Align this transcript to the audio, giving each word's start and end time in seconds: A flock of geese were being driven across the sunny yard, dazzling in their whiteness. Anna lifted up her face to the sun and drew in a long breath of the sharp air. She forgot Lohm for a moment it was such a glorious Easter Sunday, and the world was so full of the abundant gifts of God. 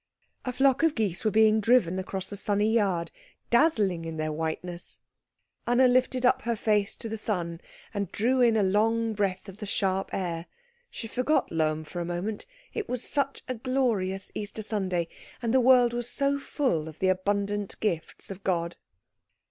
A 0.45 0.51
flock 0.51 0.81
of 0.81 0.95
geese 0.95 1.23
were 1.23 1.29
being 1.29 1.59
driven 1.59 1.99
across 1.99 2.25
the 2.25 2.35
sunny 2.35 2.73
yard, 2.73 3.11
dazzling 3.51 4.03
in 4.03 4.17
their 4.17 4.31
whiteness. 4.31 4.97
Anna 5.67 5.87
lifted 5.87 6.25
up 6.25 6.41
her 6.41 6.55
face 6.55 6.97
to 6.97 7.07
the 7.07 7.19
sun 7.19 7.61
and 7.93 8.11
drew 8.11 8.41
in 8.41 8.57
a 8.57 8.63
long 8.63 9.13
breath 9.13 9.47
of 9.47 9.57
the 9.57 9.67
sharp 9.67 10.09
air. 10.11 10.47
She 10.89 11.07
forgot 11.07 11.51
Lohm 11.51 11.83
for 11.83 11.99
a 11.99 12.03
moment 12.05 12.47
it 12.73 12.89
was 12.89 13.03
such 13.03 13.43
a 13.47 13.53
glorious 13.53 14.31
Easter 14.33 14.63
Sunday, 14.63 15.07
and 15.39 15.53
the 15.53 15.61
world 15.61 15.93
was 15.93 16.09
so 16.09 16.39
full 16.39 16.87
of 16.87 16.97
the 16.97 17.09
abundant 17.09 17.79
gifts 17.79 18.31
of 18.31 18.43
God. 18.43 18.77